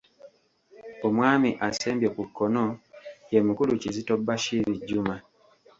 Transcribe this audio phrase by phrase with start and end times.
[1.07, 2.63] Omwami asembye ku kkono
[3.31, 5.15] ye mukulu Kizito Bashir Juma.